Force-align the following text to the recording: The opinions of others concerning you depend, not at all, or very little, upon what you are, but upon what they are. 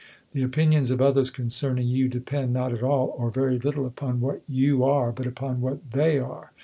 The 0.33 0.41
opinions 0.41 0.89
of 0.89 0.99
others 0.99 1.29
concerning 1.29 1.87
you 1.87 2.07
depend, 2.09 2.53
not 2.53 2.73
at 2.73 2.81
all, 2.81 3.13
or 3.19 3.29
very 3.29 3.59
little, 3.59 3.85
upon 3.85 4.19
what 4.19 4.41
you 4.47 4.83
are, 4.83 5.11
but 5.11 5.27
upon 5.27 5.61
what 5.61 5.91
they 5.91 6.17
are. 6.17 6.51